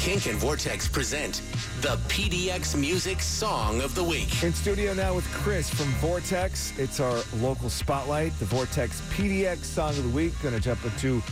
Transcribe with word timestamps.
Kink 0.00 0.24
and 0.24 0.38
Vortex 0.38 0.88
present 0.88 1.42
the 1.82 1.98
PDX 2.08 2.74
Music 2.74 3.20
Song 3.20 3.82
of 3.82 3.94
the 3.94 4.02
Week. 4.02 4.42
In 4.42 4.54
studio 4.54 4.94
now 4.94 5.12
with 5.12 5.26
Chris 5.30 5.68
from 5.68 5.88
Vortex. 5.96 6.72
It's 6.78 7.00
our 7.00 7.18
local 7.36 7.68
spotlight, 7.68 8.32
the 8.38 8.46
Vortex 8.46 9.02
PDX 9.10 9.58
Song 9.58 9.90
of 9.90 10.02
the 10.02 10.08
Week. 10.08 10.32
Going 10.42 10.54
to 10.54 10.60
jump 10.60 10.82
into 10.86 11.22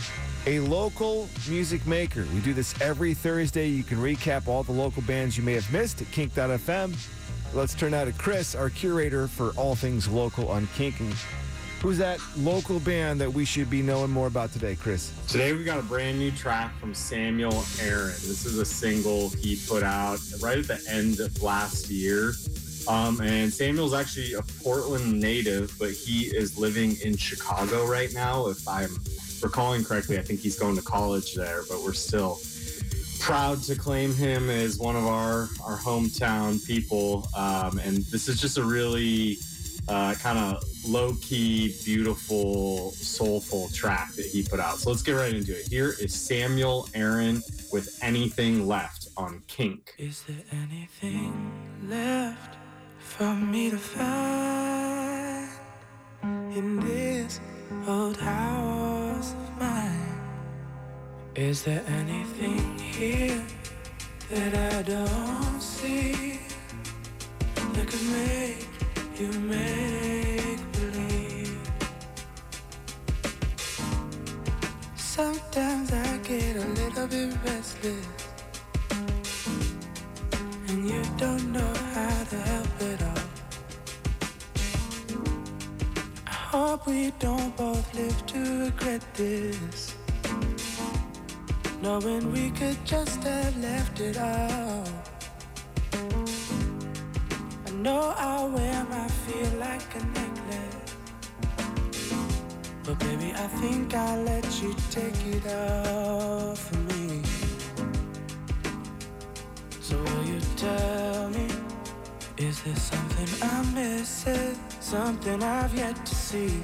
a 0.45 0.59
local 0.59 1.27
music 1.49 1.87
maker. 1.87 2.27
We 2.31 2.41
do 2.41 2.53
this 2.53 2.79
every 2.79 3.15
Thursday. 3.15 3.67
You 3.67 3.81
can 3.81 3.97
recap 3.97 4.47
all 4.47 4.61
the 4.61 4.71
local 4.71 5.01
bands 5.01 5.35
you 5.35 5.43
may 5.43 5.53
have 5.53 5.73
missed 5.73 6.03
at 6.03 6.11
kink.fm. 6.11 6.95
Let's 7.55 7.73
turn 7.73 7.89
now 7.91 8.05
to 8.05 8.11
Chris, 8.11 8.53
our 8.53 8.69
curator 8.69 9.27
for 9.27 9.49
all 9.57 9.73
things 9.73 10.07
local 10.07 10.47
on 10.47 10.67
Kink. 10.75 10.99
And 10.99 11.15
who's 11.81 11.97
that 11.97 12.19
local 12.37 12.79
band 12.81 13.21
that 13.21 13.31
we 13.31 13.45
should 13.45 13.69
be 13.69 13.81
knowing 13.81 14.11
more 14.11 14.27
about 14.27 14.51
today, 14.51 14.75
Chris? 14.75 15.13
Today 15.27 15.53
we 15.53 15.63
got 15.63 15.79
a 15.79 15.83
brand 15.83 16.19
new 16.19 16.31
track 16.31 16.77
from 16.77 16.93
Samuel 16.93 17.63
Aaron. 17.81 18.09
This 18.09 18.45
is 18.45 18.57
a 18.57 18.65
single 18.65 19.29
he 19.29 19.57
put 19.67 19.83
out 19.83 20.19
right 20.41 20.57
at 20.57 20.67
the 20.67 20.81
end 20.89 21.19
of 21.19 21.41
last 21.41 21.89
year. 21.89 22.33
Um, 22.87 23.21
and 23.21 23.53
Samuel's 23.53 23.93
actually 23.93 24.33
a 24.33 24.41
Portland 24.63 25.19
native, 25.19 25.73
but 25.79 25.91
he 25.91 26.23
is 26.23 26.57
living 26.57 26.97
in 27.03 27.15
Chicago 27.15 27.85
right 27.85 28.13
now. 28.13 28.47
If 28.47 28.67
I'm 28.67 28.97
recalling 29.41 29.83
correctly, 29.83 30.17
I 30.17 30.21
think 30.21 30.41
he's 30.41 30.59
going 30.59 30.75
to 30.75 30.81
college 30.81 31.33
there, 31.33 31.61
but 31.69 31.81
we're 31.81 31.93
still 31.93 32.39
proud 33.19 33.61
to 33.63 33.75
claim 33.75 34.13
him 34.13 34.49
as 34.49 34.79
one 34.79 34.95
of 34.95 35.05
our, 35.05 35.49
our 35.63 35.77
hometown 35.77 36.65
people. 36.65 37.27
Um, 37.37 37.79
and 37.79 37.97
this 38.05 38.27
is 38.27 38.41
just 38.41 38.57
a 38.57 38.63
really 38.63 39.37
uh, 39.89 40.13
kind 40.15 40.37
of 40.37 40.63
low 40.87 41.13
key, 41.21 41.75
beautiful, 41.83 42.91
soulful 42.91 43.69
track 43.69 44.13
that 44.13 44.25
he 44.25 44.43
put 44.43 44.59
out. 44.59 44.77
So 44.77 44.91
let's 44.91 45.01
get 45.01 45.13
right 45.13 45.33
into 45.33 45.57
it. 45.57 45.67
Here 45.67 45.95
is 45.99 46.13
Samuel 46.13 46.87
Aaron 46.93 47.41
with 47.71 47.97
Anything 48.01 48.67
Left 48.67 49.07
on 49.17 49.41
Kink. 49.47 49.95
Is 49.97 50.23
there 50.23 50.43
anything 50.51 51.51
left 51.87 52.55
for 52.99 53.33
me 53.33 53.71
to 53.71 53.77
find 53.77 55.49
in 56.55 56.79
this 56.79 57.39
old 57.87 58.17
house 58.17 59.33
of 59.33 59.59
mine? 59.59 60.21
Is 61.35 61.63
there 61.63 61.83
anything 61.87 62.77
here 62.77 63.43
that 64.29 64.75
I 64.75 64.81
don't 64.83 65.61
see 65.61 66.39
that 67.55 67.87
could 67.87 68.03
make 68.11 68.78
you 69.19 69.31
make 69.41 70.71
believe? 70.71 71.59
Sometimes 74.95 75.91
I 75.91 76.17
get 76.23 76.55
a 76.55 76.65
little 76.79 77.07
bit 77.07 77.33
restless, 77.45 78.07
and 80.69 80.89
you 80.89 81.03
don't 81.17 81.51
know 81.51 81.73
how 81.93 82.23
to 82.31 82.37
help 82.37 82.81
it 82.81 83.03
all. 83.03 83.27
I 86.25 86.31
hope 86.31 86.87
we 86.87 87.11
don't 87.19 87.53
both 87.57 87.93
live 87.93 88.25
to 88.27 88.39
regret 88.65 89.03
this. 89.15 89.95
Knowing 91.81 92.31
we 92.31 92.51
could 92.51 92.77
just 92.85 93.21
have 93.23 93.57
left 93.57 93.99
it 93.99 94.17
all. 94.17 94.85
I 97.67 97.71
know 97.71 98.13
I'll 98.17 98.49
wear 98.49 98.68
feel 99.39 99.59
like 99.59 99.95
a 99.95 100.03
necklace. 100.19 100.95
But 102.83 102.99
baby, 102.99 103.31
I 103.35 103.47
think 103.61 103.93
I'll 103.93 104.23
let 104.23 104.61
you 104.61 104.75
take 104.91 105.19
it 105.35 105.45
off 105.47 106.59
for 106.67 106.77
me. 106.91 107.21
So 109.81 109.95
will 109.97 110.25
you 110.25 110.39
tell 110.57 111.29
me? 111.29 111.47
Is 112.37 112.61
there 112.63 112.75
something 112.75 113.29
I'm 113.49 113.73
missing? 113.73 114.57
Something 114.79 115.41
I've 115.43 115.73
yet 115.73 116.05
to 116.05 116.15
see? 116.15 116.61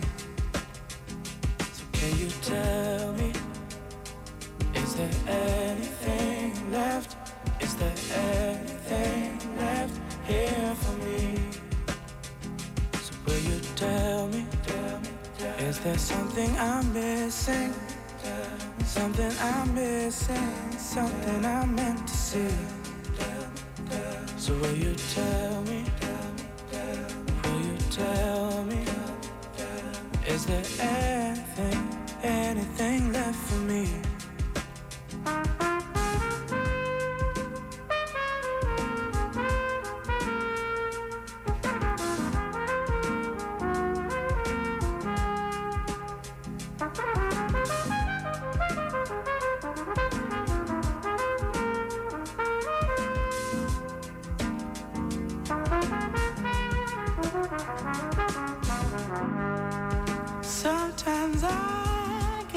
So 1.78 1.84
can 1.94 2.18
you 2.18 2.30
tell 2.42 3.14
me? 3.14 3.32
Is 4.74 4.96
there 4.96 5.16
anything 5.28 6.72
left? 6.72 7.16
Is 7.62 7.76
there 7.76 7.98
anything 8.14 9.25
Is 15.86 15.92
there 15.92 16.18
something 16.18 16.58
I'm 16.58 16.94
missing? 16.94 17.72
Something 18.86 19.32
I'm 19.40 19.76
missing? 19.76 20.52
Something 20.80 21.46
I 21.46 21.64
meant 21.64 22.08
to 22.08 22.14
see? 22.14 22.56
So 24.36 24.56
will 24.56 24.76
you 24.76 24.96
tell 25.14 25.62
me? 25.62 25.86
Will 27.44 27.62
you 27.62 27.78
tell 27.92 28.64
me? 28.64 28.84
Is 30.26 30.48
there 30.48 30.66
anything, 30.80 31.88
anything 32.24 33.14
left 33.14 33.38
for 33.38 33.60
me? 33.60 34.05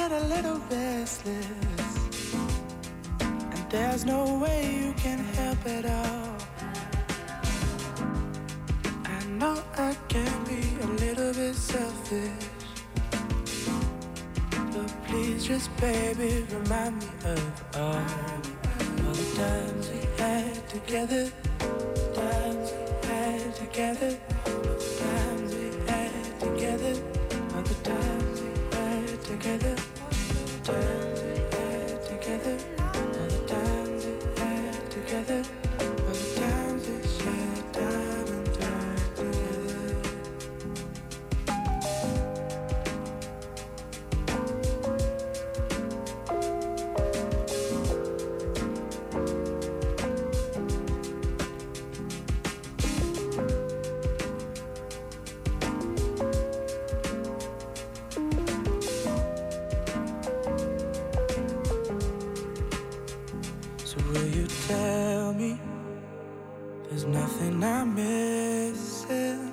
I 0.08 0.10
get 0.10 0.22
a 0.22 0.26
little 0.26 0.60
restless, 0.70 1.98
and 3.20 3.70
there's 3.70 4.06
no 4.06 4.38
way 4.38 4.74
you 4.80 4.94
can 4.94 5.19
help 5.19 5.66
it 5.66 5.84
all. 5.84 6.36
I 9.04 9.24
know 9.38 9.62
I 9.76 9.94
can 10.08 10.44
be 10.44 10.62
a 10.80 10.86
little 11.04 11.34
bit 11.34 11.54
selfish, 11.54 12.30
but 14.72 14.88
please 15.08 15.44
just, 15.46 15.76
baby, 15.76 16.46
remind 16.52 17.00
me 17.00 17.08
of 17.25 17.76
all, 17.76 17.94
all 19.04 19.12
the 19.12 19.28
times 19.36 19.90
we 19.90 20.00
had 20.22 20.69
together, 20.70 21.30
times 22.14 22.72
we 22.72 23.08
had 23.08 23.54
together, 23.56 24.16
the 24.44 24.76
times 25.02 25.54
we 25.54 25.69
had 25.86 26.40
together. 26.40 26.94
All 27.54 27.62
the 27.62 27.75
times 27.82 28.40
we 28.40 28.48
had 28.76 29.22
together, 29.22 29.77
together, 32.38 32.59
all 32.94 33.28
the 33.28 33.38
times 33.47 34.06
we 34.06 34.41
had 34.41 34.91
together, 34.91 35.57
So 63.98 64.04
will 64.12 64.28
you 64.28 64.47
tell 64.67 65.32
me 65.32 65.58
there's 66.88 67.05
nothing 67.05 67.62
I'm 67.64 67.94
missing, 67.94 69.52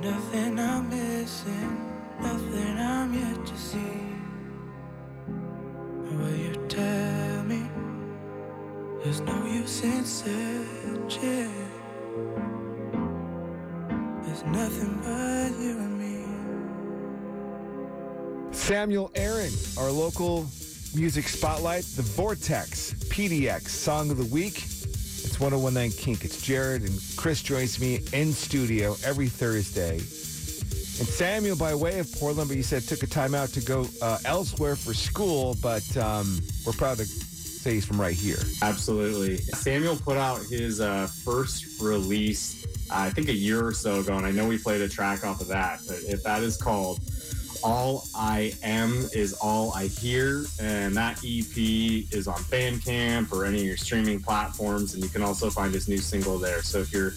nothing 0.00 0.58
I'm 0.58 0.88
missing, 0.88 1.90
nothing 2.20 2.78
I'm 2.78 3.14
yet 3.14 3.46
to 3.46 3.56
see? 3.56 4.00
Will 6.16 6.36
you 6.36 6.54
tell 6.68 7.44
me 7.44 7.62
there's 9.02 9.20
no 9.20 9.46
use 9.46 9.82
in 9.82 10.04
searching? 10.04 11.52
There's 14.22 14.44
nothing 14.44 15.00
but 15.02 15.60
you 15.60 15.78
and 15.78 15.98
me. 15.98 16.24
Samuel 18.52 19.10
Aaron, 19.14 19.52
our 19.78 19.90
local 19.90 20.46
music 20.94 21.26
spotlight, 21.28 21.84
the 21.96 22.02
Vortex 22.02 22.92
PDX 23.08 23.68
Song 23.68 24.10
of 24.10 24.18
the 24.18 24.26
Week. 24.26 24.58
It's 24.58 25.40
1019 25.40 25.92
Kink. 25.98 26.24
It's 26.24 26.42
Jared 26.42 26.82
and 26.82 27.00
Chris 27.16 27.42
joins 27.42 27.80
me 27.80 28.00
in 28.12 28.32
studio 28.32 28.96
every 29.04 29.28
Thursday. 29.28 29.94
And 29.94 31.08
Samuel, 31.08 31.56
by 31.56 31.74
way 31.74 31.98
of 31.98 32.12
Portland, 32.12 32.48
but 32.48 32.56
you 32.56 32.62
said 32.62 32.82
took 32.82 33.02
a 33.02 33.06
time 33.06 33.34
out 33.34 33.48
to 33.50 33.60
go 33.60 33.86
uh, 34.02 34.18
elsewhere 34.24 34.76
for 34.76 34.92
school, 34.92 35.56
but 35.62 35.96
um, 35.96 36.40
we're 36.66 36.72
proud 36.72 36.98
to 36.98 37.06
say 37.06 37.74
he's 37.74 37.86
from 37.86 38.00
right 38.00 38.14
here. 38.14 38.38
Absolutely. 38.60 39.38
Samuel 39.38 39.96
put 39.96 40.18
out 40.18 40.40
his 40.50 40.80
uh, 40.80 41.06
first 41.24 41.80
release, 41.80 42.66
I 42.90 43.08
think 43.10 43.28
a 43.28 43.34
year 43.34 43.64
or 43.64 43.72
so 43.72 44.00
ago, 44.00 44.16
and 44.16 44.26
I 44.26 44.30
know 44.30 44.46
we 44.46 44.58
played 44.58 44.82
a 44.82 44.88
track 44.88 45.24
off 45.24 45.40
of 45.40 45.48
that, 45.48 45.80
but 45.88 45.98
if 46.06 46.22
that 46.24 46.42
is 46.42 46.56
called 46.56 47.00
All 47.62 48.06
I 48.14 48.54
Am 48.62 49.06
is 49.12 49.34
All 49.34 49.72
I 49.74 49.86
Hear, 49.86 50.44
and 50.60 50.96
that 50.96 51.18
EP 51.18 51.56
is 51.56 52.28
on 52.28 52.38
Bandcamp 52.44 53.32
or 53.32 53.44
any 53.44 53.60
of 53.60 53.66
your 53.66 53.76
streaming 53.76 54.20
platforms, 54.20 54.94
and 54.94 55.02
you 55.02 55.08
can 55.08 55.22
also 55.22 55.50
find 55.50 55.72
his 55.72 55.88
new 55.88 55.98
single 55.98 56.38
there. 56.38 56.62
So 56.62 56.78
if 56.78 56.92
you're 56.92 57.12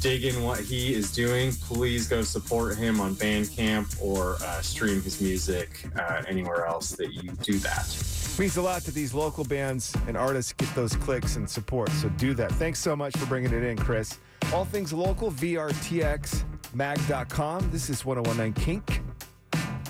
digging 0.00 0.42
what 0.42 0.60
he 0.60 0.94
is 0.94 1.12
doing, 1.12 1.52
please 1.52 2.08
go 2.08 2.22
support 2.22 2.76
him 2.76 3.00
on 3.00 3.14
Bandcamp 3.16 4.00
or 4.00 4.36
uh, 4.42 4.60
stream 4.60 5.02
his 5.02 5.20
music 5.20 5.84
uh, 5.96 6.22
anywhere 6.28 6.66
else 6.66 6.90
that 6.92 7.12
you 7.12 7.32
do 7.42 7.58
that. 7.58 7.86
means 8.38 8.56
a 8.56 8.62
lot 8.62 8.82
that 8.82 8.94
these 8.94 9.12
local 9.14 9.42
bands 9.44 9.92
and 10.06 10.16
artists 10.16 10.52
get 10.52 10.72
those 10.74 10.94
clicks 10.96 11.36
and 11.36 11.48
support. 11.48 11.90
So 11.90 12.08
do 12.10 12.34
that. 12.34 12.52
Thanks 12.52 12.78
so 12.78 12.94
much 12.94 13.16
for 13.16 13.26
bringing 13.26 13.52
it 13.52 13.64
in, 13.64 13.76
Chris. 13.76 14.20
All 14.52 14.64
things 14.64 14.92
local, 14.92 15.32
VRTXmag.com. 15.32 17.70
This 17.70 17.90
is 17.90 18.04
1019 18.04 18.64
Kink. 18.64 18.97